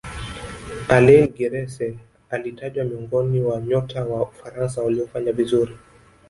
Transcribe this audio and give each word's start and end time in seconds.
alaine 0.89 1.27
giresse 1.27 1.97
alitajwa 2.29 2.85
miongoni 2.85 3.41
wa 3.41 3.61
nyota 3.61 4.05
wa 4.05 4.21
ufaransa 4.23 4.81
waliofanya 4.81 5.31
vizuri 5.31 5.77